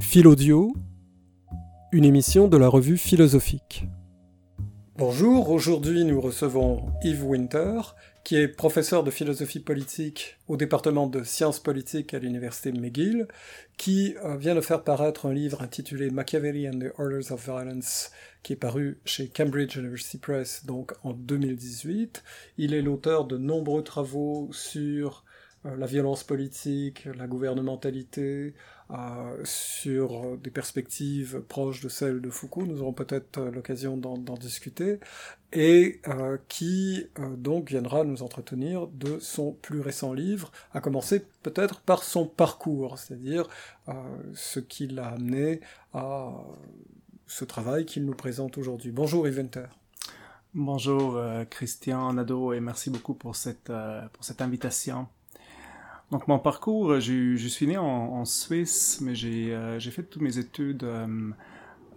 [0.00, 0.74] Philaudio,
[1.92, 3.86] une émission de la revue philosophique.
[4.96, 7.80] Bonjour, aujourd'hui nous recevons Yves Winter,
[8.24, 13.28] qui est professeur de philosophie politique au département de sciences politiques à l'université McGill,
[13.76, 18.10] qui euh, vient de faire paraître un livre intitulé Machiavelli and the Orders of Violence,
[18.42, 22.24] qui est paru chez Cambridge University Press donc en 2018.
[22.58, 25.24] Il est l'auteur de nombreux travaux sur
[25.66, 28.54] euh, la violence politique, la gouvernementalité,
[29.44, 34.98] sur des perspectives proches de celles de Foucault, nous aurons peut-être euh, l'occasion d'en discuter,
[35.52, 36.00] et
[36.48, 42.26] qui donc viendra nous entretenir de son plus récent livre, à commencer peut-être par son
[42.26, 43.48] parcours, c'est-à-dire
[44.32, 45.60] ce qui l'a amené
[45.92, 46.32] à
[47.26, 48.92] ce travail qu'il nous présente aujourd'hui.
[48.92, 49.48] Bonjour Yves
[50.54, 51.20] Bonjour
[51.50, 53.72] Christian Nadeau et merci beaucoup pour cette,
[54.12, 55.08] pour cette invitation.
[56.10, 60.38] Donc mon parcours, je, je suis né en, Suisse, mais j'ai euh, fait toutes mes
[60.38, 61.30] études euh,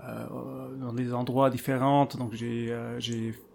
[0.04, 2.06] euh, dans des endroits différents.
[2.18, 3.00] Donc j'ai euh,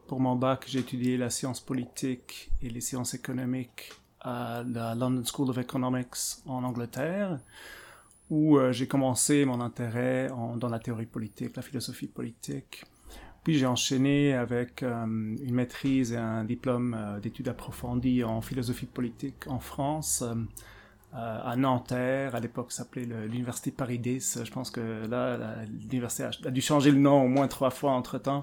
[0.06, 5.22] pour mon bac, j'ai étudié la science politique et les sciences économiques à la London
[5.24, 6.16] School of Economics
[6.47, 7.38] en Angleterre,
[8.30, 12.84] où euh, j'ai commencé mon intérêt dans la théorie politique, la philosophie politique.
[13.44, 18.86] Puis j'ai enchaîné avec euh, une maîtrise et un diplôme euh, d'études approfondies en philosophie
[18.86, 20.34] politique en France, euh,
[21.14, 22.34] à Nanterre.
[22.34, 24.41] À l'époque, s'appelait l'université Paris 10.
[24.44, 28.19] Je pense que là, l'université a, dû changer le nom au moins trois fois entre
[28.19, 28.42] temps.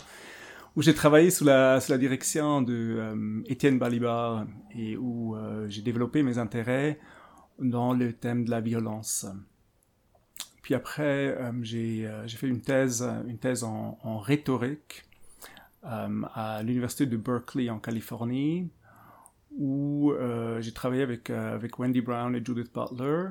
[0.75, 5.37] Où j'ai travaillé sous la, sous la direction de Étienne Balibar et où
[5.69, 6.99] j'ai développé mes intérêts
[7.59, 9.25] dans le thème de la violence.
[10.65, 15.03] Puis après, euh, euh, j'ai fait une thèse, une thèse en, rhétorique
[15.83, 18.71] euh, à l'université de Berkeley en Californie,
[19.55, 20.11] où
[20.59, 21.31] j'ai travaillé avec,
[21.77, 23.27] Wendy Brown et Judith Butler,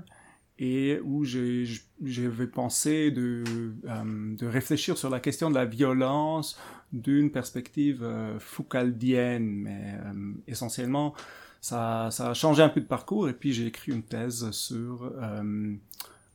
[0.61, 3.43] et où j'avais pensé de,
[4.41, 6.57] réfléchir sur la question de la violence
[6.93, 8.09] d'une perspective
[8.39, 9.99] foucaldienne, mais
[10.47, 11.15] essentiellement,
[11.61, 15.13] ça a changé un peu de parcours, et puis j'ai écrit une thèse sur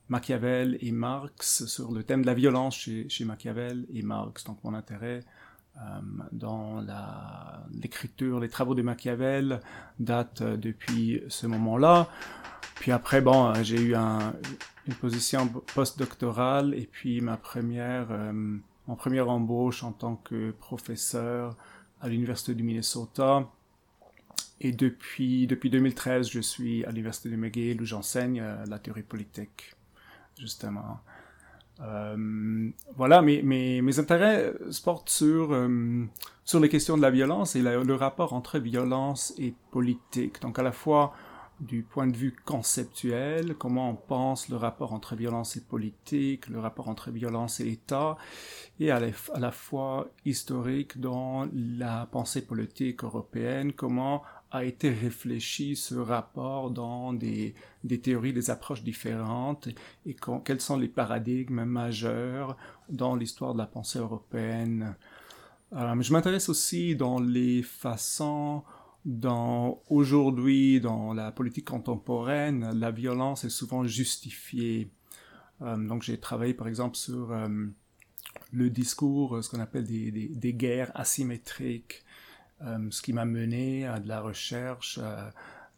[0.10, 4.44] Machiavel et Marx sur le thème de la violence chez, chez Machiavel et Marx.
[4.44, 5.24] Donc mon intérêt
[5.78, 5.82] euh,
[6.32, 6.84] dans
[7.72, 9.62] l'écriture, les travaux de Machiavel
[10.00, 12.10] date euh, depuis ce moment-là.
[12.76, 14.34] Puis après, bon, euh, j'ai eu un,
[14.88, 18.58] une position postdoctorale et puis ma première, euh,
[18.98, 21.56] première embauche en tant que professeur
[22.02, 23.48] à l'université du Minnesota.
[24.62, 29.76] Et depuis, depuis 2013, je suis à l'université de McGill où j'enseigne la théorie politique
[30.40, 31.00] justement.
[31.82, 36.06] Euh, voilà, mes, mes, intérêts se portent sur, euh,
[36.44, 40.42] sur les questions de la violence et le rapport entre violence et politique.
[40.42, 41.14] Donc à la fois
[41.60, 46.60] du point de vue conceptuel, comment on pense le rapport entre violence et politique, le
[46.60, 48.18] rapport entre violence et État,
[48.80, 54.90] et à la, à la fois historique dans la pensée politique européenne, comment a été
[54.90, 57.54] réfléchi ce rapport dans des,
[58.02, 59.68] théories, des approches différentes
[60.06, 62.58] et quels sont les paradigmes majeurs
[62.90, 64.96] dans l'histoire de la pensée européenne.
[65.72, 68.64] Je m'intéresse aussi dans les façons
[69.06, 74.92] dans aujourd'hui dans la politique contemporaine, la violence est souvent justifiée.
[75.62, 77.48] Euh, donc j'ai travaillé par exemple sur euh,
[78.52, 82.04] le discours, ce qu'on appelle des, guerres asymétriques,
[82.92, 85.30] ce qui m'a mené à de la recherche, euh,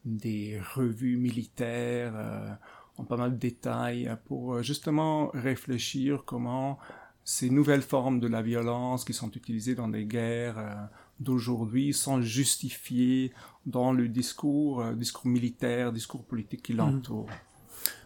[0.05, 2.49] des revues militaires, euh,
[2.97, 6.77] en pas mal de détails, pour justement réfléchir comment
[7.23, 13.31] ces nouvelles formes de la violence qui sont utilisées dans des guerres d'aujourd'hui sont justifiées
[13.67, 16.77] dans le discours, discours militaire, discours politique qui mmh.
[16.77, 17.27] l'entoure.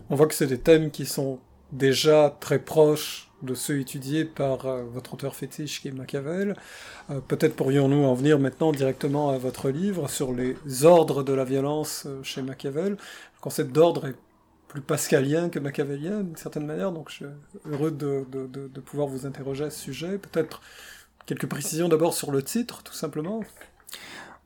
[0.09, 1.39] On voit que c'est des thèmes qui sont
[1.71, 6.55] déjà très proches de ceux étudiés par euh, votre auteur fétiche qui est Machiavel.
[7.09, 11.43] Euh, peut-être pourrions-nous en venir maintenant directement à votre livre sur les ordres de la
[11.43, 12.91] violence euh, chez Machiavel.
[12.93, 14.15] Le concept d'ordre est
[14.67, 17.25] plus pascalien que machiavélien d'une certaine manière, donc je suis
[17.71, 20.17] heureux de, de pouvoir vous interroger à ce sujet.
[20.17, 20.61] Peut-être
[21.25, 23.41] quelques précisions d'abord sur le titre, tout simplement.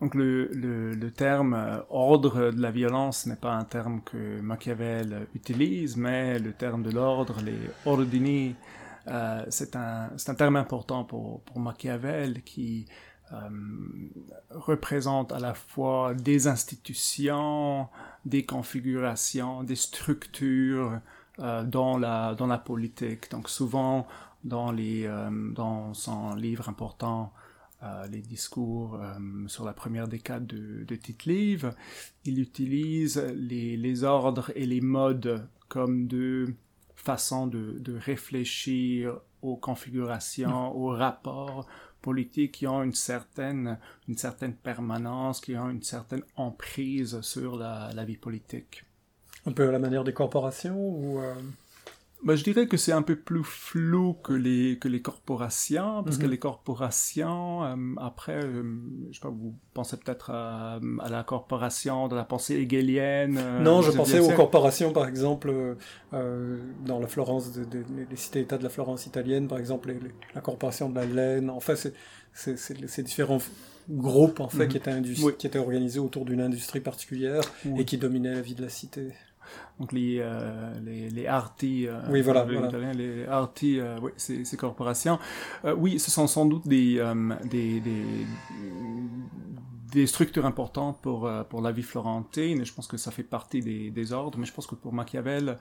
[0.01, 4.39] Donc le, le, le, terme euh, ordre de la violence n'est pas un terme que
[4.39, 8.55] Machiavel utilise, mais le terme de l'ordre, les ordini,
[9.07, 12.85] euh, c'est un, un terme important pour, pour Machiavel qui
[13.31, 13.49] euh,
[14.49, 17.87] représente à la fois des institutions,
[18.25, 20.99] des configurations, des structures
[21.37, 23.29] euh, dans, la, dans la politique.
[23.29, 24.07] Donc souvent
[24.43, 27.31] dans, les, euh, dans son livre important
[27.83, 30.99] euh, les discours euh, sur la première décade de, de
[32.25, 36.55] Il utilise les, les, ordres et les modes comme deux
[36.95, 41.65] façon de, de réfléchir aux configurations, aux rapports
[42.01, 43.77] politiques qui ont une certaine,
[44.07, 48.83] une certaine permanence, qui ont une certaine emprise sur la, la vie politique.
[49.45, 51.33] Un peu à la manière des corporations ou euh,
[52.21, 56.17] bah, je dirais que c'est un peu plus flou que les que les corporations parce
[56.17, 56.31] que mhm.
[56.31, 58.63] les corporations euh, après euh,
[59.09, 63.61] je sais pas vous pensez peut-être à, à, la corporation de la pensée hegelienne euh,
[63.61, 65.77] non je pensais aux corporations par exemple
[66.11, 69.93] dans la Florence des les cités-États de la Florence italienne par exemple
[70.35, 71.93] la corporation de la laine enfin c'est
[72.33, 73.39] c'est ces différents
[73.89, 74.69] groupes en fait mhm.
[74.69, 75.01] qui étaient
[75.37, 77.43] qui étaient organisés autour d'une industrie particulière
[77.77, 79.13] et qui dominaient la vie de la cité
[79.79, 82.45] donc les euh, les, les arti euh, oui voilà,
[82.93, 85.19] les arti euh, oui ces, ces corporations.
[85.77, 87.01] Oui ce sont sans doute des
[87.45, 88.03] des, des
[89.91, 92.61] des structures importantes pour pour la vie florentine.
[92.61, 94.37] Et je pense que ça fait partie des, des ordres.
[94.37, 95.57] Mais je pense que pour Machiavel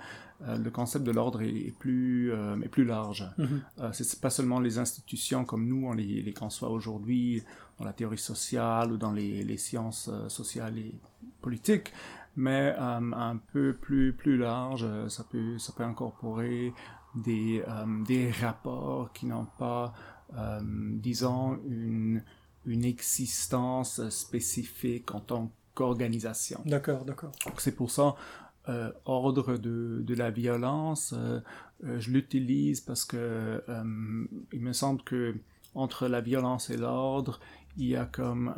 [0.47, 2.33] le concept de l'ordre est, est, plus
[2.65, 3.25] est plus large.
[3.39, 3.93] Mm -hmm.
[3.93, 7.43] c'est pas seulement les institutions comme nous on les les conçoit aujourd'hui
[7.79, 10.93] dans la théorie sociale ou dans les, les sciences sociales et
[11.41, 11.91] politiques
[12.39, 14.85] mais euh, un peu plus plus large.
[14.85, 16.73] Euh, ça peut ça peut incorporer
[17.17, 19.93] des euh, des rapports qui n'ont pas
[20.71, 22.23] disons une
[22.67, 26.61] une existence spécifique en tant qu'organisation.
[26.67, 27.33] D'accord, d'accord.
[27.47, 28.15] Donc c'est pour ça
[28.69, 31.41] euh, ordre de, de la violence, euh,
[31.81, 33.63] je l'utilise parce que
[34.53, 35.35] il me semble que
[35.75, 37.41] entre la violence et l'ordre,
[37.79, 38.53] il y a comme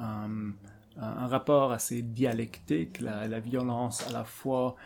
[1.00, 4.76] un, rapport assez dialectique, la, la violence à la fois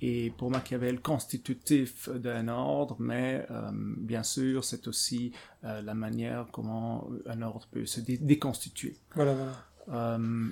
[0.00, 5.32] est pour Machiavel constitutif d'un ordre, mais euh, bien sûr c'est aussi
[5.64, 8.96] euh, la manière comment un ordre peut se dé déconstituer.
[9.14, 9.52] Voilà, voilà.
[9.92, 10.48] Euh,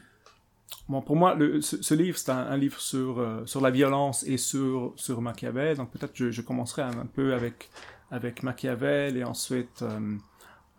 [0.89, 3.71] bon, pour moi, le, ce, ce, livre c'est un, un, livre sur euh, sur la
[3.71, 7.71] violence et sur sur Machiavel, donc peut-être je, je commencerai un, un, peu avec
[8.11, 10.17] avec Machiavel et ensuite euh,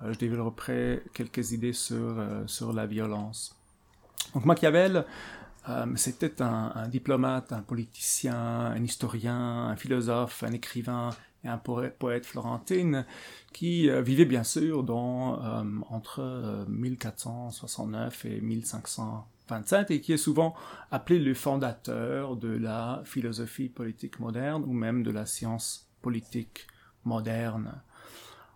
[0.01, 3.56] je développerai quelques idées sur euh, sur la violence.
[4.33, 5.05] Donc Machiavel,
[5.69, 11.11] euh, c'était un, diplomate, un politicien, un historien, un philosophe, un écrivain
[11.43, 13.05] et un poète, poète florentin
[13.53, 20.53] qui euh, vivait bien sûr euh, entre 1469 et 1525 et qui est souvent
[20.91, 26.67] appelé le fondateur de la philosophie politique moderne ou même de la science politique
[27.05, 27.81] moderne.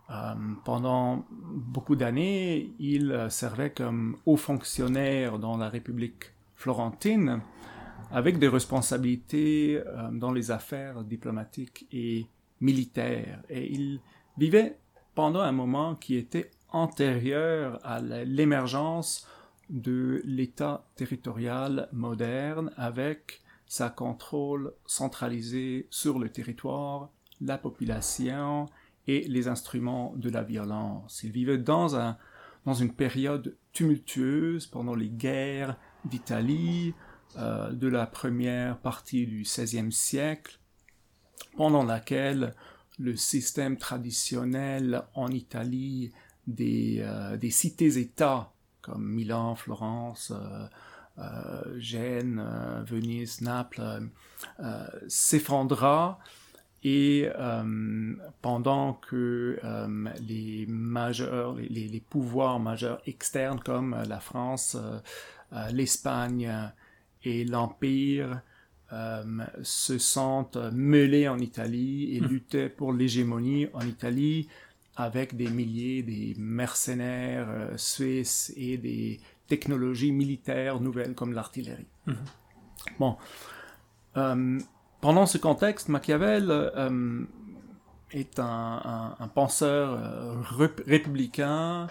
[0.09, 0.33] Euh,
[0.63, 7.42] pendant beaucoup d'années, il servait comme haut fonctionnaire dans la République florentine,
[8.12, 12.25] avec des responsabilités euh, dans les affaires diplomatiques et
[12.62, 13.42] militaires.
[13.50, 14.00] Et il
[14.38, 14.77] vivait
[15.13, 19.27] pendant un moment qui était antérieur à l'émergence
[19.69, 27.10] de l'État territorial moderne avec sa contrôle centralisé sur le territoire,
[27.42, 28.68] la population
[29.07, 31.21] et les instruments de la violence.
[31.24, 32.18] Il vivait dans, un,
[32.65, 36.94] dans une période tumultueuse pendant les guerres d'Italie
[37.38, 40.59] euh, de la première partie du XVIe siècle,
[41.56, 42.54] pendant laquelle
[43.00, 46.12] le système traditionnel en Italie
[46.48, 48.51] des, euh, des cités-États
[48.81, 50.31] comme Milan, Florence,
[51.18, 52.42] euh, Gênes,
[52.86, 54.10] Venise, Naples
[55.07, 56.19] s'effondra
[56.89, 64.77] et euh, pendant que euh, les majeurs, les, les, pouvoirs majeurs externes comme la France,
[64.79, 65.00] euh,
[65.51, 66.50] euh l'Espagne
[67.25, 68.41] et l'Empire
[68.94, 69.24] euh,
[69.63, 72.27] se sentent mêlés en Italie et mmh.
[72.27, 74.48] luttaient pour l'hégémonie en Italie
[74.96, 81.91] avec des milliers des mercenaires euh, suisses et des technologies militaires nouvelles comme l'artillerie.
[82.06, 82.13] Mmh.
[82.98, 83.17] Bon.
[85.07, 87.23] Pendant ce contexte, Machiavel euh,
[88.11, 90.41] est un, penseur euh,
[90.85, 91.87] républicain,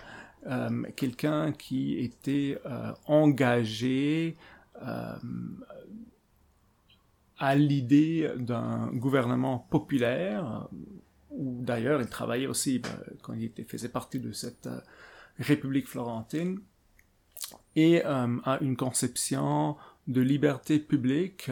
[0.47, 2.61] euh, quelqu'un qui était
[3.07, 4.37] engagé
[7.39, 10.69] à l'idée d'un gouvernement populaire,
[11.31, 12.91] où d'ailleurs il travaillait aussi bah,
[13.23, 14.69] quand il faisait partie de cette
[15.39, 16.61] République florentine,
[17.77, 21.51] et à une conception de liberté publique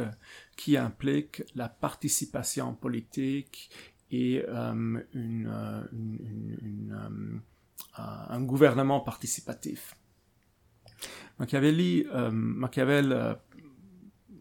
[0.57, 3.71] qui implique la participation politique
[4.11, 7.39] et euh, euh, une euh,
[7.99, 9.97] un gouvernement participatif.
[11.39, 13.35] Machiavelli, euh, Machiavel euh,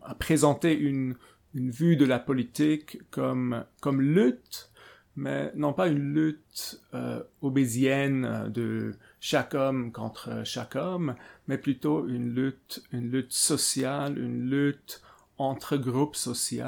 [0.01, 1.15] a présenté une,
[1.53, 4.71] vue de la politique comme, comme lutte,
[5.15, 11.15] mais non pas une lutte euh, obésienne de chaque homme contre chaque homme,
[11.47, 15.01] mais plutôt une lutte, une lutte sociale, une lutte
[15.37, 16.65] entre groupes sociaux,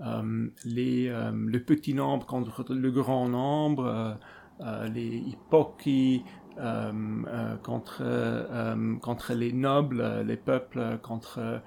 [0.00, 4.16] euh, les, le petit nombre contre le grand nombre,
[4.94, 6.24] les hypocrites
[7.62, 8.02] contre,
[9.02, 11.60] contre les nobles, les peuples, contre,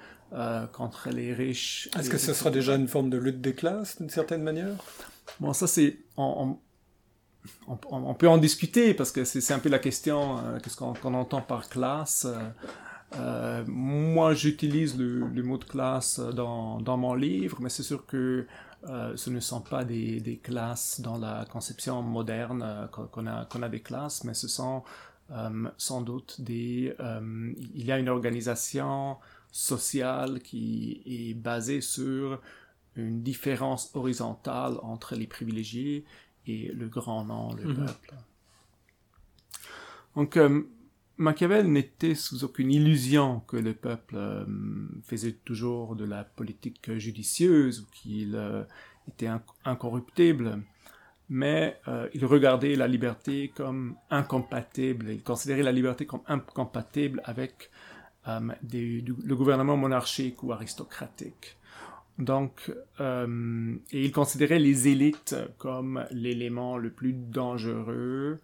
[0.73, 1.89] contre les riches.
[1.95, 4.73] Est-ce que ce sera déjà une forme de lutte des classes, d'une certaine manière?
[5.39, 5.99] Bon, ça c'est...
[6.17, 6.59] On, on,
[8.17, 12.27] peut en discuter parce que c'est un peu la question, qu'est-ce qu'on entend par classe.
[13.15, 18.45] Euh, moi, j'utilise le, mot de classe dans, mon livre, mais c'est sûr que
[18.87, 23.69] euh, ce ne sont pas des, classes dans la conception moderne euh, qu'on a, a
[23.69, 24.83] des classes, mais ce sont
[25.31, 26.93] euh, sans doute des...
[26.99, 29.17] Euh, il y a une organisation
[29.51, 32.39] sociale qui est basée sur
[32.95, 36.05] une différence horizontale entre les privilégiés
[36.49, 37.85] et le grand nom, le mm-hmm.
[37.85, 38.13] peuple.
[40.15, 40.37] Donc,
[41.19, 44.45] Machiavel n'était sous aucune illusion que le peuple euh,
[45.03, 48.63] faisait toujours de la politique judicieuse ou qu'il euh,
[49.09, 49.29] était
[49.65, 50.63] incorruptible,
[51.27, 57.69] mais euh, il regardait la liberté comme incompatible, il considérait la liberté comme incompatible avec
[58.25, 61.57] le gouvernement monarchique ou aristocratique.
[62.19, 68.39] Donc, et il considérait les élites comme l'élément le plus dangereux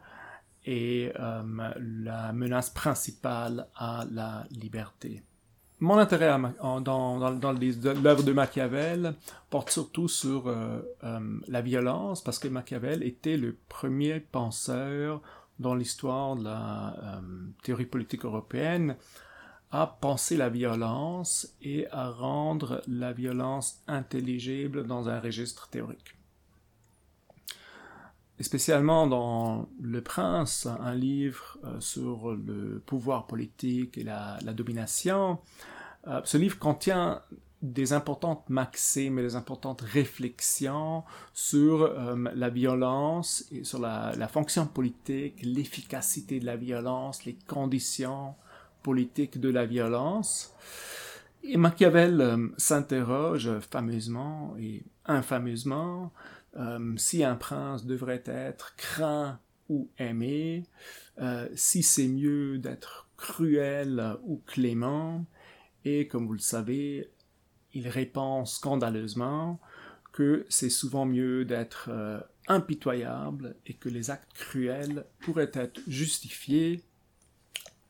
[0.65, 1.44] et euh,
[1.79, 5.22] la menace principale à la liberté.
[5.79, 6.29] Mon intérêt
[6.62, 9.13] dans, l'œuvre de Machiavel
[9.50, 15.22] porte surtout sur euh, euh, la violence, parce que Machiavel était le premier penseur
[15.60, 17.22] dans l'histoire de la
[17.63, 18.98] théorie politique européenne
[19.82, 26.15] à penser la violence et à rendre la violence intelligible dans un registre théorique
[28.39, 35.39] spécialement dans Le Prince, un livre euh, sur le pouvoir politique et la, domination.
[36.08, 37.22] Euh, ce livre contient
[37.62, 44.67] des importantes maximes et des importantes réflexions sur euh, la violence et sur la fonction
[44.67, 48.36] politique, l'efficacité de la violence, les conditions
[48.94, 50.54] de la violence.
[51.44, 56.12] Et Machiavel s'interroge fameusement et infameusement
[56.58, 59.39] euh, si un prince devrait être craint
[59.70, 60.63] ou aimé,
[61.20, 65.25] euh, si c'est mieux d'être cruel ou clément,
[65.84, 67.10] et comme vous le savez,
[67.74, 69.60] il répond scandaleusement
[70.13, 76.82] que c'est souvent mieux d'être euh, impitoyable et que les actes cruels pourraient être justifiés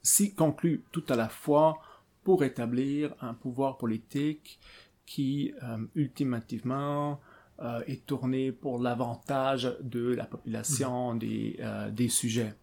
[0.06, 1.80] si conclus tout à la fois
[2.24, 4.60] pour établir un pouvoir politique
[5.06, 5.54] qui,
[5.96, 7.20] ultimativement,
[7.62, 11.20] euh, est tourné pour l'avantage de la population, mhm.
[11.20, 12.54] des, euh, des sujets.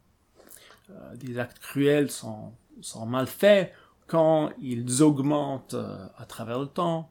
[0.91, 3.73] Euh, des actes cruels sont, sont mal faits
[4.07, 5.77] quand ils augmentent
[6.19, 7.09] à travers le temps,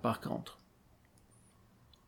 [0.00, 0.58] par contre.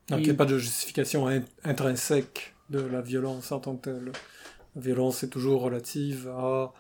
[0.09, 1.27] Donc il n'y a pas de justification
[1.65, 4.13] intrinsèque de la violence en tant que telle.
[4.75, 6.73] La violence est toujours relative à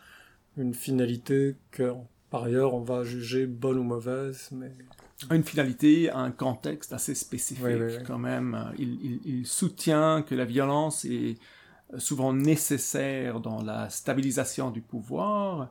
[0.56, 1.92] une finalité que,
[2.30, 4.72] par ailleurs, on va juger bonne ou mauvaise, mais
[5.30, 8.72] une finalité, un contexte assez spécifique quand même.
[8.78, 11.36] Il, soutient que la violence est
[11.98, 15.70] souvent nécessaire dans la stabilisation du pouvoir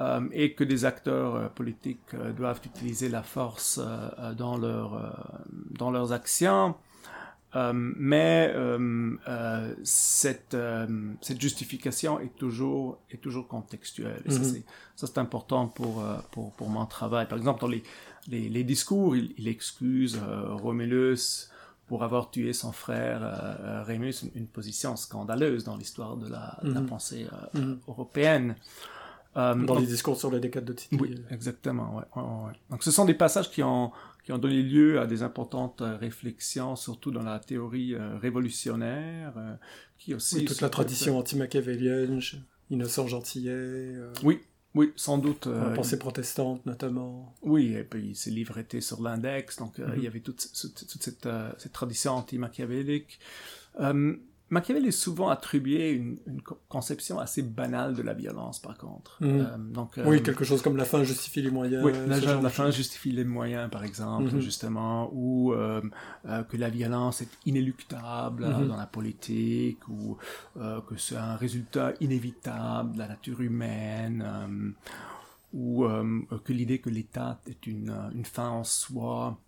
[0.00, 3.80] euh, et que des acteurs euh, politiques euh, doivent utiliser la force
[4.38, 6.74] dans, leur, dans leurs actions.
[7.54, 8.54] Mais
[9.82, 10.56] cette,
[11.20, 14.22] cette justification est toujours, est toujours contextuelle.
[14.26, 14.62] Et mm-hmm.
[14.96, 17.26] ça, c'est important pour, pour, pour mon travail.
[17.26, 17.82] Par exemple, dans les,
[18.28, 21.50] les, discours, il, excuse euh, Romulus
[21.86, 26.86] pour avoir tué son frère euh, Rémus, une, position scandaleuse dans l'histoire de la, mhm.
[26.86, 27.78] pensée euh, mhm.
[27.88, 28.56] européenne.
[29.34, 30.96] dans les discours sur les décades de Titi.
[31.00, 31.96] Oui, exactement.
[31.96, 33.92] Ouais, Donc ce sont des passages qui ont,
[34.24, 39.58] qui ont donné lieu à des importantes réflexions, surtout dans la théorie révolutionnaire,
[39.98, 40.44] qui aussi...
[40.44, 42.20] toute la tradition anti-machiavélienne,
[42.70, 43.94] Innocent Gentillet.
[44.22, 44.40] Oui,
[44.74, 45.46] oui, sans doute.
[45.46, 47.34] la euh, pensée protestante, notamment.
[47.42, 50.06] Oui, et puis ces livres étaient sur l'index, donc euh, il y mhm.
[50.06, 53.18] avait toute, toute, cette, euh, cette, tradition anti-machiavélique.
[54.50, 59.16] Machiavel est souvent attribué une, une, conception assez banale de la violence, par contre.
[59.20, 59.28] Mhm.
[59.40, 61.84] Euh, donc, euh, oui, quelque chose comme la fin justifie les moyens.
[61.84, 64.40] Oui, la, fin justifie les moyens, par exemple, mhm.
[64.40, 65.80] justement, ou euh,
[66.48, 68.66] que la violence est inéluctable mhm.
[68.66, 70.18] dans la politique, ou
[70.56, 74.74] que c'est un résultat inévitable de la nature humaine,
[75.54, 75.86] ou
[76.44, 79.38] que l'idée que l'État est une, une fin en soi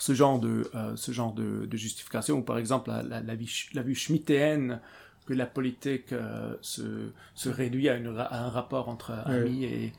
[0.00, 3.34] ce genre de, euh, ce genre de, de, justification, ou par exemple la, la, la,
[3.34, 4.80] vie, la vue schmittéenne
[5.26, 9.92] que la politique euh, se, se réduit à, une, à, un rapport entre amis et,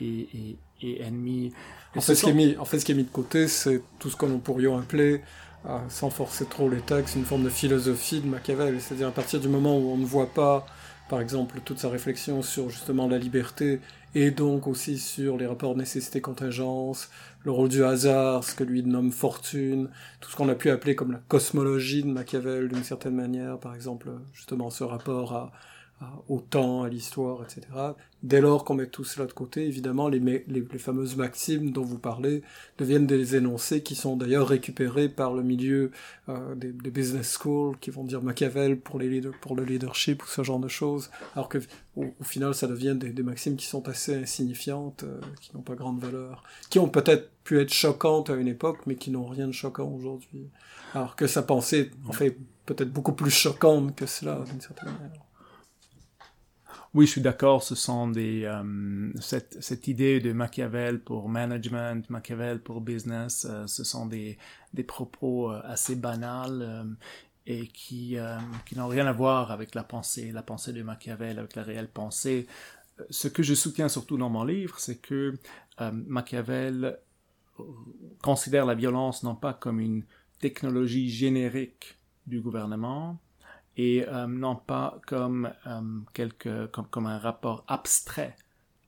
[0.00, 1.52] et, et, ennemi.
[1.96, 3.82] En fait, ce qui est mis, en fait, ce qui est mis de côté, c'est
[3.98, 5.22] tout ce que l'on pourrait appeler,
[5.66, 8.80] euh, sans forcer trop les textes, une forme de philosophie de Machiavel.
[8.80, 10.66] C'est-à-dire à partir du moment où on ne voit pas,
[11.08, 13.80] par exemple, toute sa réflexion sur justement la liberté
[14.14, 17.10] et donc aussi sur les rapports nécessité-contingence,
[17.44, 19.88] le rôle du hasard, ce que lui nomme fortune,
[20.20, 23.74] tout ce qu'on a pu appeler comme la cosmologie de Machiavel d'une certaine manière, par
[23.74, 25.52] exemple justement ce rapport à,
[26.28, 27.66] au temps, à l'histoire, etc.
[28.22, 31.82] Dès lors qu'on met tout cela de côté, évidemment, les, les, les, fameuses maximes dont
[31.82, 32.42] vous parlez
[32.78, 35.90] deviennent des énoncés qui sont d'ailleurs récupérés par le milieu
[36.28, 40.26] euh, des, des, business schools, qui vont dire Machiavel pour, les pour le leadership ou
[40.26, 41.58] ce genre de choses, alors que
[41.96, 45.74] au, final, ça devient des, des, maximes qui sont assez insignifiantes, euh, qui n'ont pas
[45.74, 49.48] grande valeur, qui ont peut-être pu être choquantes à une époque, mais qui n'ont rien
[49.48, 50.48] de choquant aujourd'hui.
[50.94, 52.36] Alors que sa pensée, en fait,
[52.66, 55.27] peut-être beaucoup plus choquante que cela, d'une certaine manière.
[56.94, 62.08] Oui, je suis d'accord, ce sont des, euh, cette, cette, idée de Machiavel pour management,
[62.08, 64.38] Machiavel pour business, euh, ce sont des,
[64.72, 66.96] des propos euh, assez banals
[67.46, 68.16] et qui,
[68.66, 71.88] qui n'ont rien à voir avec la pensée, la pensée de Machiavel, avec la réelle
[71.88, 72.46] pensée.
[73.08, 75.34] Ce que je soutiens surtout dans mon livre, c'est que
[75.80, 76.98] Machiavel
[78.22, 80.04] considère la violence non pas comme une
[80.40, 83.18] technologie générique du gouvernement,
[83.78, 88.34] et euh, non pas comme, euh, quelque, comme, comme, un rapport abstrait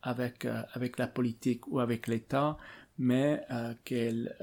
[0.03, 2.59] avec, euh, avec la politique ou avec l'État,
[2.99, 3.47] mais
[3.85, 4.37] qu'elle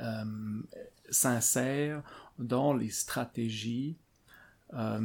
[1.11, 2.01] s'insère
[2.39, 3.97] dans les stratégies
[4.71, 4.99] à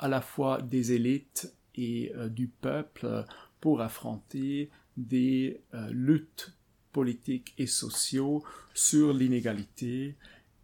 [0.00, 3.26] la fois des élites et du peuple
[3.60, 6.54] pour affronter des luttes
[6.92, 8.42] politiques et sociaux
[8.72, 10.16] sur l'inégalité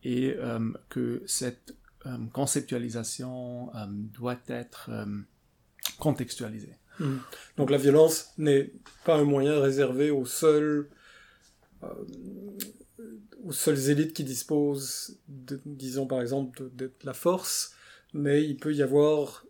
[0.03, 0.35] et
[0.89, 1.77] que cette
[2.33, 5.05] conceptualisation euh, doit être euh,
[5.99, 6.77] contextualisée.
[6.99, 7.19] Hmm.
[7.57, 8.73] Donc la violence n'est
[9.05, 10.89] pas un moyen réservé aux seuls
[13.45, 15.19] aux seules élites qui disposent,
[15.65, 17.75] disons par exemple, de, la force,
[18.13, 19.47] mais il peut y avoir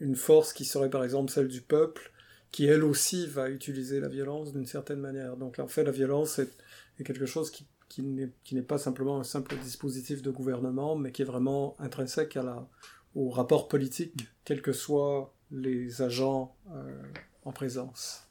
[0.00, 2.10] une force qui serait par exemple celle du peuple,
[2.50, 5.36] qui elle aussi va utiliser la violence d'une certaine manière.
[5.36, 9.56] Donc en fait, la violence est quelque chose qui qui n'est pas simplement un simple
[9.56, 12.68] dispositif de gouvernement, mais qui est vraiment intrinsèque à la,
[13.14, 17.02] au rapport politique, quels que soient les agents euh,
[17.44, 18.28] en présence.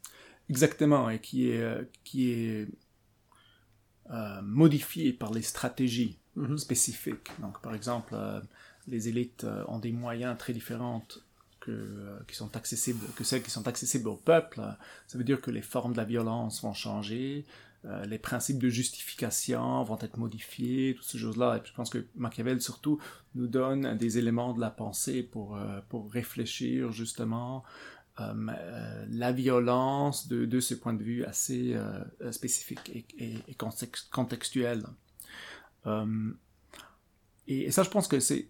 [0.49, 2.67] Exactement, et qui est, euh, qui est
[4.09, 6.57] euh, modifié par les stratégies mm-hmm.
[6.57, 7.29] spécifiques.
[7.39, 8.15] Donc, par exemple,
[8.87, 11.05] les élites ont des moyens très différents
[11.59, 14.61] que, qui sont accessibles, que celles qui sont accessibles au peuple.
[15.07, 17.45] Ça veut dire que les formes de la violence vont changer,
[17.85, 21.57] euh, les principes de justification vont être modifiés, toutes ces choses-là.
[21.57, 22.99] Et je pense que Machiavel, surtout,
[23.35, 27.63] nous donne des éléments de la pensée pour, euh, pour réfléchir justement
[28.19, 31.77] euh, la violence de, de ce point de vue assez
[32.31, 33.05] spécifique et,
[33.47, 33.55] et,
[34.11, 34.83] contextuel.
[37.47, 38.49] Et, et, ça, je pense que c'est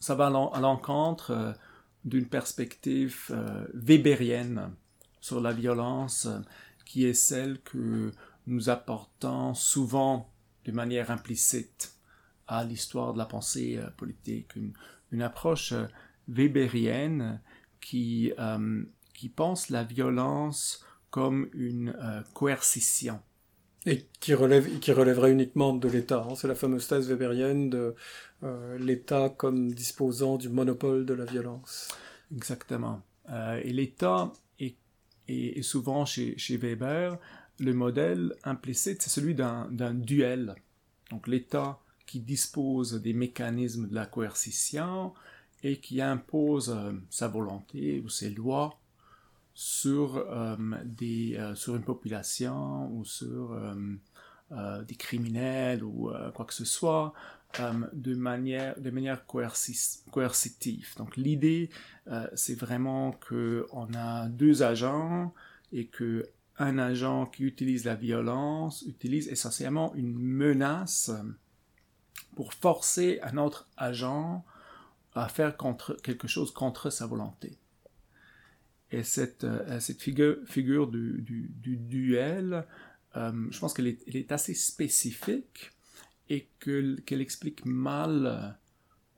[0.00, 1.56] ça va à l'encontre
[2.04, 3.36] d'une perspective
[3.74, 4.70] weberienne
[5.20, 6.28] sur la violence
[6.88, 8.10] qui est celle que
[8.46, 10.32] nous apportons souvent
[10.64, 11.94] de manière implicite
[12.46, 15.84] à l'histoire de la pensée euh, politique, une, approche euh,
[16.28, 17.42] weberienne
[17.82, 21.94] qui, euh, qui pense la violence comme une
[22.34, 23.20] coercition.
[23.86, 26.26] Et qui, relève, qui relèverait uniquement de l'État.
[26.28, 26.34] Hein.
[26.36, 27.94] C'est la fameuse thèse weberienne de
[28.78, 31.88] l'État comme disposant du monopole de la violence.
[32.30, 33.00] Exactement.
[33.62, 34.32] et l'État
[35.28, 37.18] et, souvent chez, Weber,
[37.58, 40.54] le modèle implicite, c'est celui d'un duel.
[41.10, 45.12] Donc l'État qui dispose des mécanismes de la coercition
[45.62, 48.78] et qui impose euh, sa volonté ou ses lois
[49.54, 53.56] sur, euh, des, euh, sur une population ou sur
[54.86, 57.12] des criminels ou quoi que ce soit,
[57.92, 59.16] de manière, de
[60.10, 60.94] coercitive.
[60.96, 61.70] Donc l'idée,
[62.06, 65.34] euh, c'est vraiment qu'on a deux agents
[65.72, 71.10] et que un agent qui utilise la violence utilise essentiellement une menace
[72.34, 74.44] pour forcer un autre agent
[75.14, 75.56] à faire
[76.02, 77.56] quelque chose contre sa volonté.
[78.90, 82.64] Et cette, euh, figure, du, du, duel,
[83.16, 85.72] euh, je pense qu'elle est, assez spécifique
[86.28, 88.58] et qu'elle explique mal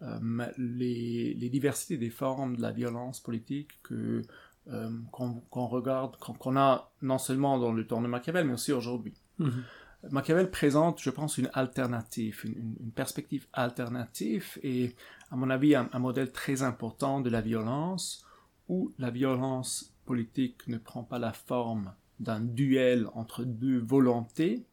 [0.03, 4.23] euh, les, les, diversités des formes de la violence politique que
[4.69, 9.15] euh, qu'on regarde, qu'on a non seulement dans le temps de Machiavel, mais aussi aujourd'hui.
[9.39, 9.65] Mhm.
[10.11, 14.95] Machiavel présente, je pense, une alternative, une, une, perspective alternative et,
[15.31, 18.25] à mon avis, un, un, modèle très important de la violence
[18.69, 24.65] où la violence politique ne prend pas la forme d'un duel entre deux volontés,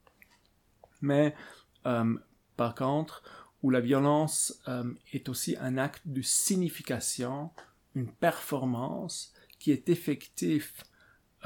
[1.01, 1.33] mais
[2.57, 3.23] par contre,
[3.63, 7.51] où la violence euh, est aussi un acte de signification,
[7.95, 10.71] une performance qui est effective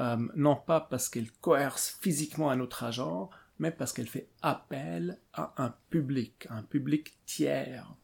[0.00, 5.18] euh, non pas parce qu'elle coerce physiquement un autre agent, mais parce qu'elle fait appel
[5.32, 7.94] à un public, un public tiers.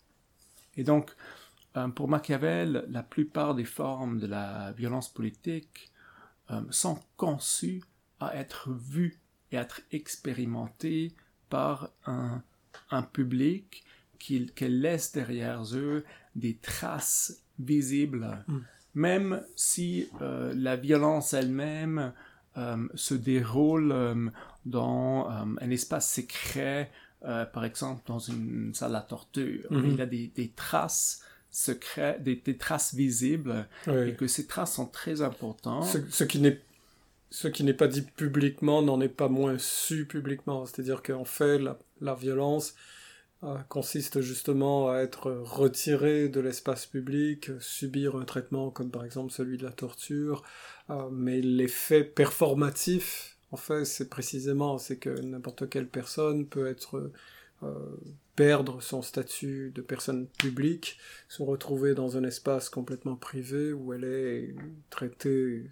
[0.77, 1.11] Et donc,
[1.95, 5.93] pour Machiavel, la plupart des formes de la violence politique
[6.71, 7.83] sont conçues
[8.21, 9.21] à être vues
[9.51, 11.15] et à être expérimentées
[11.49, 12.43] par un,
[12.91, 13.85] un public
[14.19, 18.59] qui, laisse derrière eux des traces visibles, mm.
[18.95, 22.13] même si euh, la violence elle-même
[22.57, 24.29] euh, se déroule euh,
[24.67, 29.67] dans un espace secret, par exemple dans une salle à torture.
[29.71, 29.85] Mm-hmm.
[29.85, 34.75] Il y a des, des traces secrètes, des, des, traces visibles, et que ces traces
[34.75, 35.87] sont très importantes.
[35.87, 36.61] Ce, ce qui n'est
[37.31, 40.67] ce qui n'est pas dit publiquement n'en est pas moins su publiquement.
[40.67, 41.61] C'est-à-dire qu'en fait,
[42.01, 42.75] la, violence
[43.43, 49.33] euh, consiste justement à être retiré de l'espace public, subir un traitement comme par exemple
[49.33, 50.43] celui de la torture,
[50.91, 57.11] euh, mais l'effet performatif, en fait, c'est précisément, c'est que n'importe quelle personne peut être
[57.63, 57.75] euh,
[58.37, 64.05] perdre son statut de personne publique, se retrouver dans un espace complètement privé où elle
[64.05, 64.55] est
[64.91, 65.65] traitée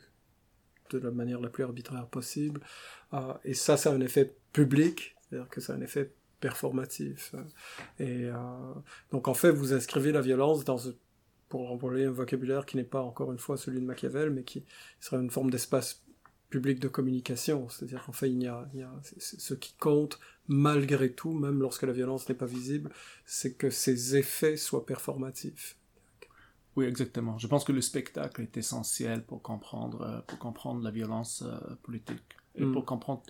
[0.91, 2.61] de la manière la plus arbitraire possible.
[3.13, 7.35] Euh, et ça, ça a un effet public, c'est-à-dire que ça a un effet performatif.
[7.99, 8.35] Et euh,
[9.11, 10.79] donc en fait, vous inscrivez la violence dans,
[11.49, 14.65] pour envoyer un vocabulaire qui n'est pas encore une fois celui de Machiavel, mais qui
[15.01, 16.05] serait une forme d'espace
[16.51, 17.69] public de communication.
[17.69, 18.69] C'est-à-dire qu'en fait, il a
[19.19, 20.19] ce qui compte
[20.49, 22.91] malgré tout, même lorsque la violence n'est pas visible,
[23.25, 25.77] c'est que ses effets soient performatifs.
[26.77, 27.39] Oui, exactement.
[27.39, 31.75] Je pense que le spectacle est essentiel pour comprendre, euh, pour comprendre la violence euh,
[31.83, 32.73] politique et mm.
[32.73, 33.23] pour comprendre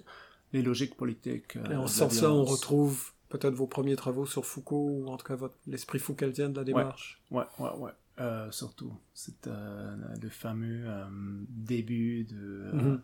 [0.52, 1.56] les logiques politiques.
[1.56, 5.16] Euh, et en ce sens-là, on retrouve peut-être vos premiers travaux sur Foucault ou en
[5.16, 7.22] tout cas l'esprit foucaultien de la démarche.
[7.30, 7.92] Ouais, ouais, ouais.
[8.18, 8.52] ouais.
[8.52, 10.84] surtout, c'est le fameux
[11.48, 13.00] début de.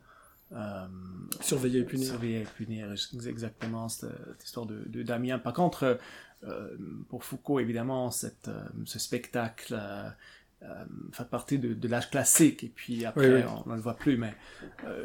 [0.52, 1.42] Mm-hmm.
[1.42, 2.08] surveiller et punir.
[2.08, 2.92] Surveiller et punir,
[3.26, 5.38] exactement, cette, histoire de, de, Damien.
[5.38, 5.98] Par contre,
[6.44, 6.76] euh,
[7.08, 10.10] pour Foucault, évidemment, cette, euh, ce spectacle euh,
[11.12, 14.34] fait partie de, l'âge classique, et puis après, on ne le voit plus, mais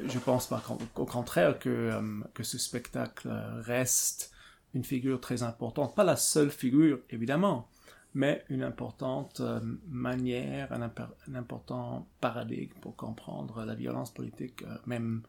[0.07, 0.63] je pense pas
[0.95, 1.99] au contraire que,
[2.35, 3.27] que ce spectacle
[3.61, 4.31] reste
[4.75, 7.67] une figure très importante, pas la seule figure, évidemment,
[8.13, 9.41] mais une importante
[9.87, 10.91] manière, un,
[11.33, 15.23] important paradigme pour comprendre la violence politique, même,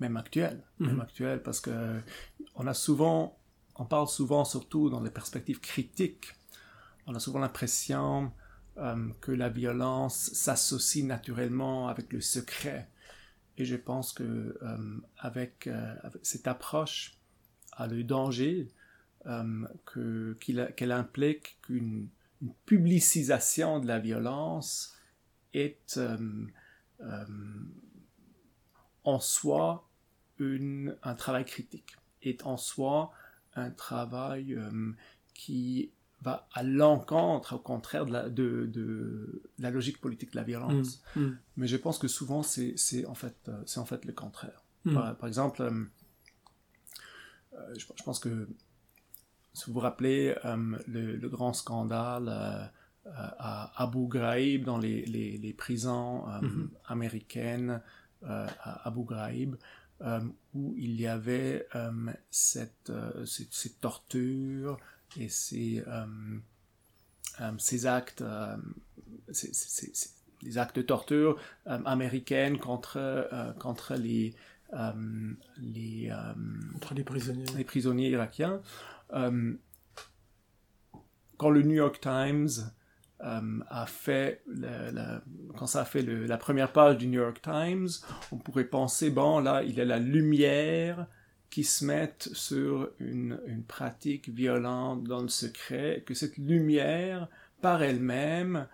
[0.00, 1.00] même actuelle, même mhm.
[1.00, 2.00] actuelle, parce que
[2.54, 3.38] on a souvent
[3.78, 6.34] on parle souvent, surtout dans les perspectives critiques,
[7.06, 8.32] on a souvent l'impression
[8.78, 12.88] euh, que la violence s'associe naturellement avec le secret.
[13.58, 14.22] Et je pense que
[14.62, 17.18] euh, avec, euh, cette approche
[17.72, 18.68] à le danger
[20.76, 22.08] qu'elle implique qu'une
[22.64, 24.94] publicisation de la violence
[25.52, 25.98] est
[29.06, 29.88] en soi
[30.38, 33.10] un travail critique, est en soi
[33.54, 34.92] un travail euh,
[35.32, 35.90] qui
[36.20, 41.02] va à l'encontre, au contraire, de la, de, de, la logique politique de la violence.
[41.14, 41.38] Mm, mm.
[41.56, 44.62] Mais je pense que souvent, c'est en, fait, euh, c'est en fait le contraire.
[44.84, 44.94] Mm.
[44.94, 45.84] Par, exemple, euh,
[47.78, 48.48] je, pense que,
[49.54, 50.34] si vous vous rappelez,
[50.86, 56.68] le, grand scandale à Abu Ghraib, dans les, les, les prisons mm-hmm.
[56.88, 57.80] américaines
[58.28, 59.56] à Abu Ghraib,
[60.02, 60.20] euh,
[60.52, 61.90] où il y avait euh,
[62.30, 64.76] cette, euh, ces, ces, tortures
[65.16, 65.82] et ces,
[67.56, 68.22] ces actes,
[69.32, 70.10] ces, ces,
[70.42, 74.34] les actes de torture américaines contre, contre les,
[75.56, 76.12] les,
[76.74, 78.60] contre les prisonniers, les prisonniers irakiens.
[81.38, 82.70] quand le New York Times
[83.24, 84.42] euh, a fait,
[85.56, 87.88] quand ça a fait la première page du New York Times,
[88.30, 91.06] on pourrait penser, bon, là, il y a la lumière
[91.48, 97.28] qui se met sur une, une pratique violente dans le secret, que cette lumière,
[97.62, 98.66] par elle-même,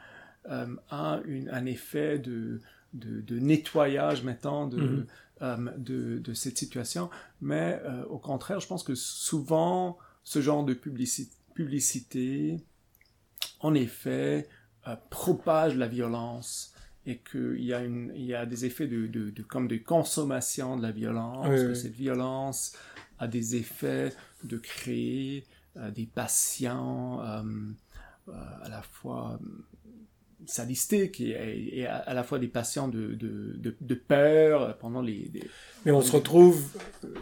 [0.50, 2.60] euh, a une, un effet de,
[2.94, 5.06] de, de nettoyage, maintenant, de, mm-hmm.
[5.42, 7.10] euh, de, de, cette situation.
[7.40, 12.64] Mais au contraire, je pense que souvent, ce genre de publicité
[13.62, 14.48] en effet,
[14.86, 16.74] euh, propage la violence
[17.06, 20.82] et qu'il y, a il y a des effets de, de, comme de consommation de
[20.82, 22.76] la violence, que cette violence
[23.18, 24.12] a des effets
[24.44, 25.44] de créer
[25.76, 27.42] euh, des patients euh,
[28.62, 29.38] à la fois
[30.46, 35.30] sadistique et, à, la fois des patients de, de, de, peur pendant les,
[35.84, 36.62] Mais on se retrouve,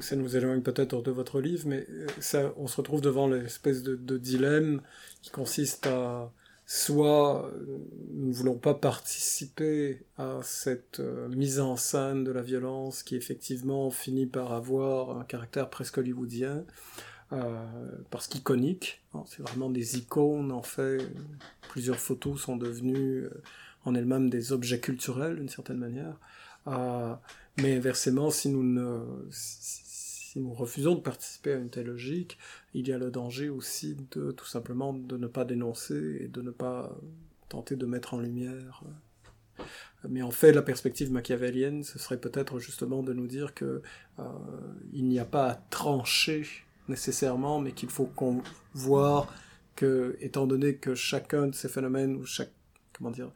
[0.01, 1.87] ça nous éloigne peut-être de votre livre, mais
[2.19, 4.81] ça, on se retrouve devant l'espèce de, de dilemme
[5.23, 6.33] qui consiste à
[6.73, 7.51] soit
[8.13, 13.17] nous ne voulons pas participer à cette euh, mise en scène de la violence qui
[13.17, 16.63] effectivement finit par avoir un caractère presque hollywoodien, euh,
[18.11, 20.99] parce qu'iconique, c'est vraiment des icônes en fait,
[21.69, 23.43] plusieurs photos sont devenues euh,
[23.85, 26.19] en elles-mêmes des objets culturels d'une certaine manière,
[27.59, 29.01] mais inversement si nous ne...
[29.31, 32.39] si nous refusons de participer à une telle logique,
[32.75, 36.43] il y a le danger aussi de tout simplement de ne pas dénoncer et de
[36.43, 36.97] ne pas
[37.49, 38.83] tenter de mettre en lumière.
[40.09, 43.83] Mais en fait, la perspective machiavélienne, ce serait peut-être justement de nous dire que
[44.19, 44.23] euh,
[44.93, 46.47] il n'y a pas à trancher
[46.91, 48.43] nécessairement, mais qu'il faut qu'on
[48.75, 49.33] voir
[49.77, 52.53] que, étant donné que chacun de ces phénomènes ou chaque,
[52.93, 53.33] comment dire,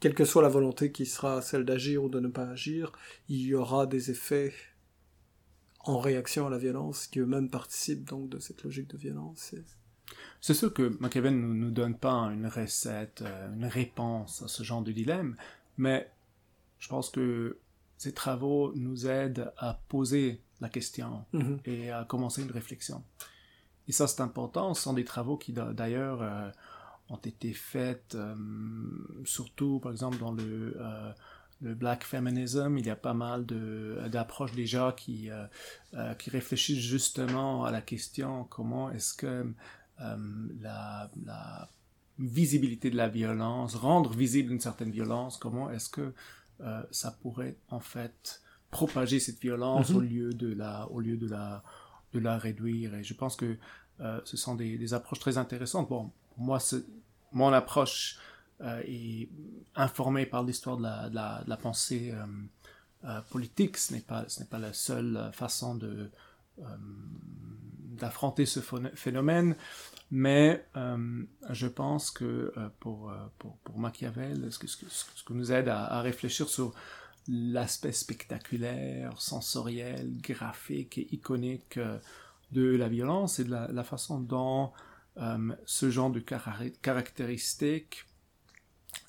[0.00, 2.92] quelle que soit la volonté qui sera celle d'agir ou de ne pas agir,
[3.28, 4.52] il y aura des effets
[5.84, 9.54] en réaction à la violence, qui eux-mêmes participent donc de cette logique de violence.
[10.40, 14.62] C'est sûr que Machiavel ne nous donne pas une recette, euh, une réponse à ce
[14.62, 15.36] genre de dilemme,
[15.78, 16.10] mais
[16.78, 17.58] je pense que
[17.96, 21.58] ces travaux nous aident à poser la question mm-hmm.
[21.66, 23.04] et à commencer une réflexion.
[23.88, 24.74] Et ça, c'est important.
[24.74, 26.48] Ce sont des travaux qui, d'ailleurs, euh,
[27.10, 28.34] ont été faits euh,
[29.24, 30.74] surtout, par exemple, dans le
[31.62, 35.46] le black feminism, il y a pas mal d'approches déjà qui, euh,
[35.94, 39.46] euh, qui réfléchissent justement à la question comment est-ce que
[40.00, 40.16] euh,
[40.60, 41.70] la, la,
[42.18, 46.12] visibilité de la violence, rendre visible une certaine violence, comment est-ce que
[46.90, 48.42] ça pourrait en fait
[48.72, 51.62] propager cette violence au lieu de la, au lieu de la,
[52.12, 52.96] de la réduire.
[52.96, 53.56] Et je pense que
[54.24, 55.88] ce sont des, des, approches très intéressantes.
[55.88, 56.58] Bon, moi,
[57.32, 58.18] mon approche
[58.60, 59.28] euh, et
[59.74, 62.24] informé par l'histoire de la, de, la, pensée euh,
[63.04, 63.76] euh, politique.
[63.76, 66.10] Ce n'est pas, ce n'est pas la seule façon de
[67.96, 68.60] d'affronter ce
[68.94, 69.56] phénomène,
[70.10, 70.66] mais
[71.50, 76.02] je pense que pour, pour, pour, Machiavel, ce, que, ce, que, nous aide à, à
[76.02, 76.74] réfléchir sur
[77.28, 81.78] l'aspect spectaculaire, sensoriel, graphique et iconique
[82.52, 84.72] de la violence et de la, façon dont
[85.64, 88.06] ce genre de caractéristiques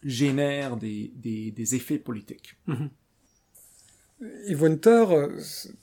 [0.04, 2.56] génère des, des, effets politiques.
[2.67, 2.89] Mhm.
[4.47, 5.05] Yves Winter,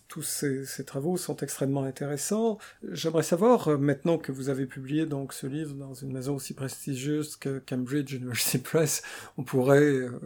[0.08, 2.58] tous ces, travaux sont extrêmement intéressants.
[2.90, 6.54] J'aimerais savoir, euh, maintenant que vous avez publié donc ce livre dans une maison aussi
[6.54, 9.02] prestigieuse que Cambridge University Press,
[9.36, 10.18] on pourrait euh,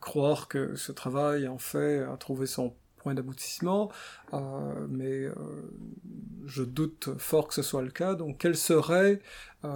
[0.00, 3.90] croire que ce travail en fait a trouvé son point d'aboutissement,
[4.32, 5.26] euh, mais
[6.46, 8.14] je doute fort que ce soit le cas.
[8.14, 9.20] Donc, quelles seraient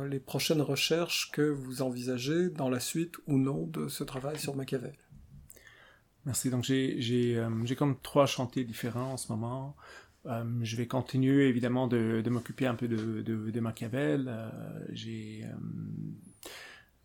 [0.08, 4.56] les prochaines recherches que vous envisagez dans la suite ou non de ce travail sur
[4.56, 4.94] Machiavel?
[6.28, 6.50] Merci.
[6.50, 9.74] Donc, j'ai comme trois chantiers différents en ce moment.
[10.26, 14.30] je vais continuer évidemment de, m'occuper un peu de, de, Machiavel.
[14.90, 15.42] j'ai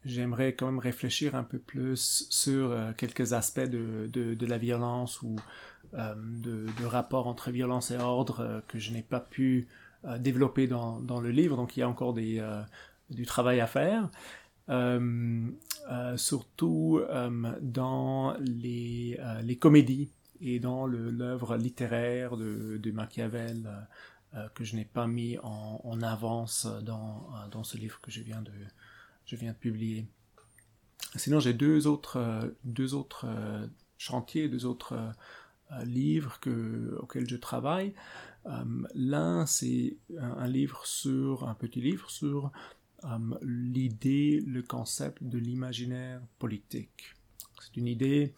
[0.03, 5.21] j'aimerais quand même réfléchir un peu plus sur quelques aspects de, de, de, la violence
[5.21, 5.37] ou
[5.93, 9.69] euh, de, de, rapport entre violence et ordre euh, que je n'ai pas pu
[10.03, 12.43] euh, développer dans, dans, le livre, donc il y a encore des,
[13.09, 14.09] du travail à faire.
[16.15, 17.01] Surtout
[17.61, 23.69] dans les, les, comédies et dans l'œuvre littéraire de, Machiavel
[24.55, 28.41] que je n'ai pas mis en, en avance dans, dans, ce livre que je viens
[28.41, 28.51] de,
[29.25, 30.07] je viens de publier.
[31.15, 33.25] Sinon, j'ai deux autres, deux autres
[33.97, 35.13] chantiers, deux autres
[35.81, 37.93] livre que, auquel je travaille.
[38.45, 42.51] Euh, l'un, c'est un, livre sur, un petit livre sur
[43.05, 47.15] euh, l'idée, le concept de l'imaginaire politique.
[47.61, 48.33] C'est une idée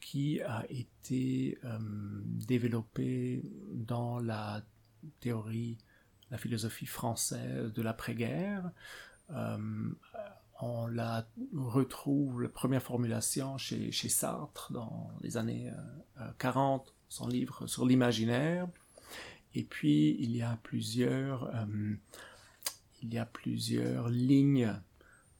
[0.00, 1.78] qui a été euh,
[2.24, 4.62] développée dans la
[5.20, 5.76] théorie,
[6.30, 8.70] la philosophie française de l'après-guerre
[10.60, 15.72] on la retrouve, la première formulation chez, chez Sartre dans les années
[16.38, 18.66] 40, euh, son livre sur l'imaginaire.
[19.54, 21.94] Et puis il y a plusieurs, euh,
[23.02, 24.74] il y a plusieurs lignes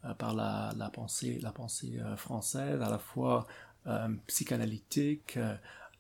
[0.05, 3.47] euh, par la, pensée, pensée française, à la fois
[4.27, 5.39] psychanalytique,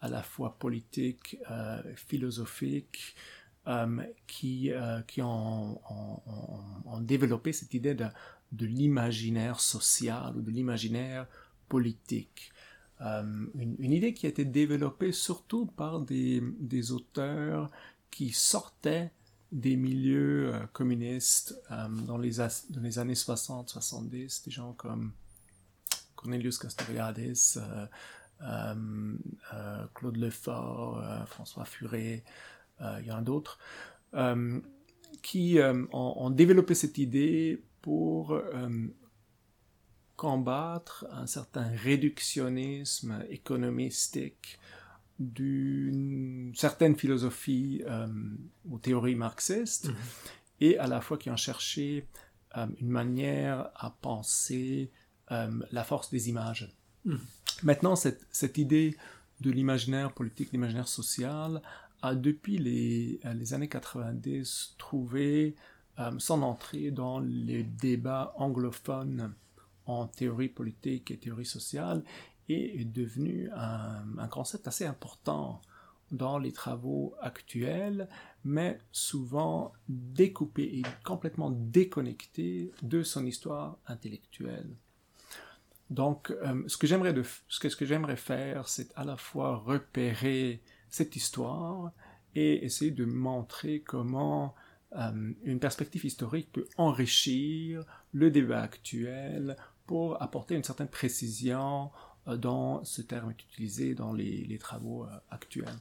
[0.03, 1.39] à la fois politique,
[1.97, 3.17] philosophique,
[4.27, 4.71] qui,
[5.23, 5.81] ont,
[7.01, 11.27] développé cette idée de l'imaginaire social ou de l'imaginaire
[11.69, 12.53] politique.
[13.01, 17.71] Euh, une, idée qui a été développée surtout par des auteurs
[18.11, 19.13] qui sortaient
[19.53, 25.13] des milieux euh, communistes euh, dans, les années 60-70, des gens comme
[26.17, 27.59] Cornelius Castoriadis,
[29.95, 32.25] Claude Lefort, François Furet,
[32.81, 33.59] il y en a d'autres,
[35.23, 35.59] qui
[35.93, 38.41] ont, développé cette idée pour
[40.17, 44.59] combattre un certain réductionnisme économistique
[45.19, 48.07] d'une certaine philosophie euh,
[48.67, 49.97] ou théorie marxiste, mhm.
[50.61, 52.07] et à la fois qui ont cherché
[52.57, 54.91] euh, une manière à penser
[55.33, 56.73] euh, la force des images.
[57.05, 57.21] Mhm.
[57.65, 58.97] Maintenant, cette, cette, idée
[59.41, 61.63] de l'imaginaire politique, l'imaginaire social,
[62.03, 65.57] a depuis les, les années 90 trouvé
[66.19, 69.35] son entrée dans les débats anglophones
[69.87, 72.05] en théorie politique et théorie sociale
[72.49, 75.61] est devenu un, concept assez important
[76.11, 78.09] dans les travaux actuels,
[78.45, 84.71] mais souvent découpé et complètement déconnecté de son histoire intellectuelle.
[85.91, 87.15] Donc, euh, ce que j'aimerais
[87.49, 91.93] ce que, faire, c'est à la fois repérer cette histoire
[92.35, 94.55] et essayer de montrer comment
[94.97, 99.57] euh, une perspective historique peut enrichir le débat actuel
[99.87, 101.91] pour apporter une certaine précision
[102.29, 105.79] euh, dont ce terme est utilisé dans les, travaux euh, actuels.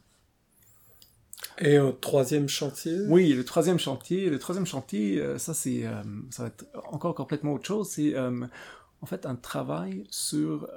[1.59, 2.99] Et un troisième chantier?
[3.07, 4.29] Oui, le troisième chantier.
[4.29, 5.83] Le troisième chantier, euh, ça c'est,
[6.31, 7.89] ça va être encore complètement autre chose.
[7.89, 10.67] C'est en fait un travail sur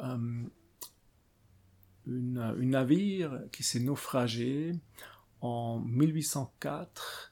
[2.07, 4.73] une, une, navire qui s'est naufragé
[5.41, 7.31] en 1804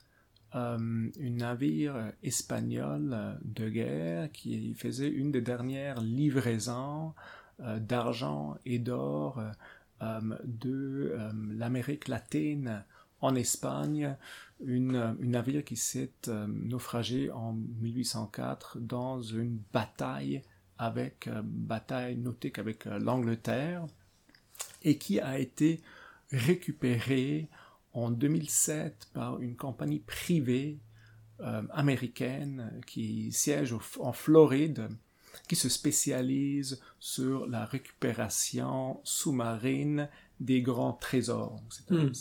[0.55, 7.13] euh, une navire espagnol de guerre qui faisait une des dernières livraisons
[7.79, 9.41] d'argent et d'or
[10.01, 11.13] euh, de
[11.51, 12.83] l'Amérique latine
[13.21, 14.15] en Espagne,
[14.63, 16.13] une, une navire qui s'est
[16.47, 20.41] naufragé en 1804 dans une bataille
[20.77, 23.85] avec bataille nautique avec l'Angleterre
[24.83, 25.81] et qui a été
[26.31, 27.49] récupérée
[27.93, 30.79] en 2007 par une compagnie privée
[31.41, 34.89] euh, américaine qui siège en Floride,
[35.47, 41.61] qui se spécialise sur la récupération sous-marine des grands trésors.
[41.69, 42.11] C'est hmm.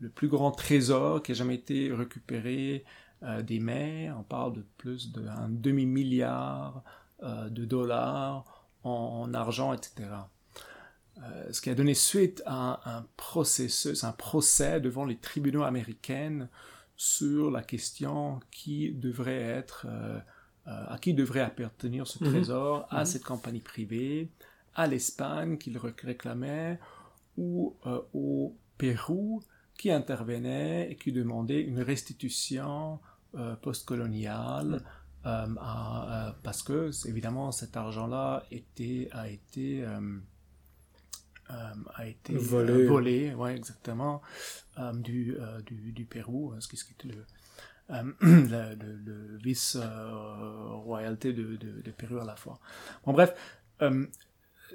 [0.00, 2.84] le plus grand trésor qui a jamais été récupéré
[3.22, 4.16] euh, des mers.
[4.18, 6.82] On parle de plus d'un demi-milliard
[7.22, 10.10] euh, de dollars en, argent, etc.
[11.22, 16.48] Euh, ce qui a donné suite à un, processus, un procès devant les tribunaux américains
[16.96, 19.86] sur la question qui devrait être,
[20.66, 22.30] à qui devrait appartenir ce mhm.
[22.30, 23.04] trésor, à mhm.
[23.06, 24.30] cette compagnie privée,
[24.74, 26.78] à l'Espagne qui le réclamait,
[27.36, 27.76] ou
[28.14, 29.42] au Pérou
[29.76, 33.00] qui intervenait et qui demandait une restitution
[33.62, 34.82] postcoloniale.
[35.24, 35.58] Mhm.
[36.42, 39.82] parce que évidemment cet argent-là était, a été
[41.50, 41.54] euh,
[41.94, 44.22] a été volé, volé ouais, exactement,
[44.78, 47.26] euh, du, euh, du, du, Pérou, ce qui, ce qui était le,
[48.20, 52.58] le, le, vice-royauté de, de, de, Pérou à la fois.
[53.04, 53.34] Bon, bref,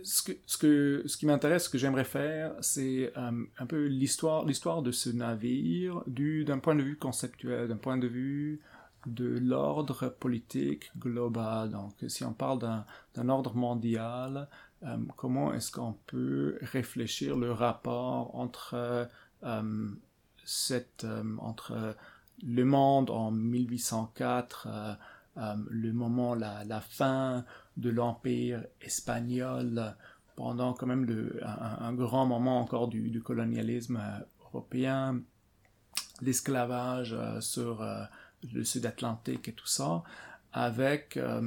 [0.04, 4.46] ce, que, ce, que, ce qui m'intéresse, ce que j'aimerais faire, c'est un peu l'histoire,
[4.46, 8.62] l'histoire de ce navire du, d'un point de vue conceptuel, d'un point de vue
[9.06, 11.72] de l'ordre politique global.
[11.72, 12.60] Donc, si on parle
[13.16, 14.48] d'un, ordre mondial,
[14.84, 19.10] euh, comment est-ce qu'on peut réfléchir le rapport entre,
[19.44, 19.90] euh,
[20.46, 21.96] cette, euh, entre
[22.46, 24.98] le monde en 1804,
[25.70, 27.46] le moment, la, fin
[27.78, 29.96] de l'empire espagnol,
[30.36, 34.02] pendant quand même le, un, grand moment encore du, colonialisme
[34.42, 35.22] européen,
[36.22, 37.86] l'esclavage sur
[38.54, 40.04] le sud Atlantique et tout ça,
[40.52, 41.42] avec euh,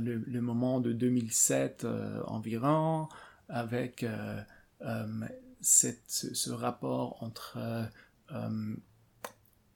[0.00, 3.08] le, le, moment de 2007 euh, environ,
[3.48, 4.42] avec euh,
[5.60, 7.58] cette, ce, rapport entre,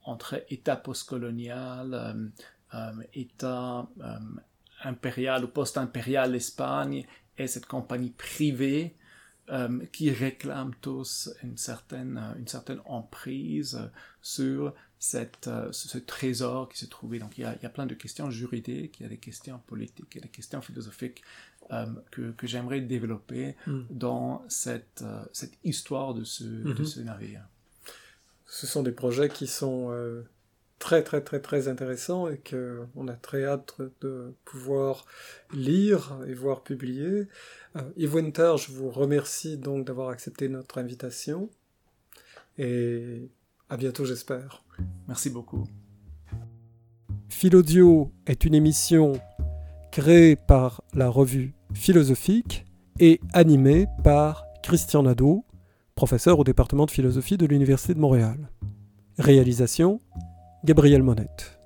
[0.05, 2.33] entre État postcolonial,
[3.15, 3.89] État
[4.85, 7.07] impérial ou post-impérial Espagne
[7.39, 8.97] et cette compagnie privée
[9.93, 13.91] qui réclament tous une certaine, une certaine emprise
[14.23, 14.73] sur
[15.03, 17.19] cette, euh, ce trésor qui se trouvait.
[17.19, 19.19] Donc il y, a, il y, a, plein de questions juridiques, il y a des
[19.19, 21.25] questions politiques, il y a des questions philosophiques
[21.73, 23.81] euh, que, que j'aimerais développer hmm.
[23.91, 26.85] dans cette, euh, cette histoire de ce, de mhm.
[26.85, 27.43] ce navire.
[28.55, 29.91] Ce sont des projets qui sont
[30.79, 35.07] très très très très intéressants et qu'on a très hâte de pouvoir
[35.55, 37.29] lire et voir publier.
[37.97, 41.49] Yves Winter, je vous remercie donc d'avoir accepté notre invitation
[42.59, 43.31] et
[43.71, 44.63] à bientôt j'espère.
[45.09, 45.65] Merci beaucoup.
[47.31, 49.15] Philodio est une émission
[49.91, 52.67] créée par la revue philosophique
[53.01, 55.47] et animé par Christian Nadeau,
[55.95, 58.51] professeur au département de philosophie de l'Université de Montréal.
[59.19, 60.01] Réalisation
[60.65, 61.59] Gabriel Monette.